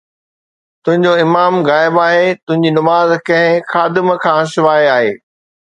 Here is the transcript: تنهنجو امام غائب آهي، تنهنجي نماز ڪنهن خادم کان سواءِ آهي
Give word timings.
تنهنجو 0.83 1.13
امام 1.25 1.53
غائب 1.69 1.95
آهي، 2.07 2.25
تنهنجي 2.45 2.71
نماز 2.77 3.09
ڪنهن 3.27 3.65
خادم 3.71 4.07
کان 4.23 4.41
سواءِ 4.53 4.83
آهي 4.97 5.13